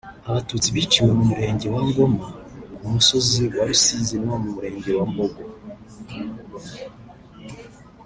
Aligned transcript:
Abatutsi 0.29 0.67
biciwe 0.75 1.11
mu 1.17 1.23
murenge 1.29 1.67
wa 1.73 1.81
Ngoma 1.87 2.25
ku 2.75 2.85
musozi 2.95 3.41
wa 3.57 3.63
Rusizi 3.69 4.15
no 4.25 4.33
mu 4.41 4.49
murenge 4.55 4.89
wa 4.97 5.05
Mbogo 5.11 5.43